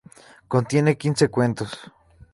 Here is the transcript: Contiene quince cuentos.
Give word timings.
Contiene 0.47 0.97
quince 0.97 1.27
cuentos. 1.29 1.79